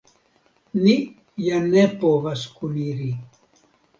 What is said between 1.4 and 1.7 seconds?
ja